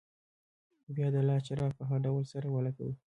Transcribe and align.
بیا 0.95 1.07
یې 1.09 1.13
د 1.13 1.17
لاسي 1.27 1.43
چراغ 1.47 1.71
په 1.77 1.83
هغه 1.89 1.97
ډول 2.05 2.23
سره 2.33 2.47
ولګوئ. 2.49 2.93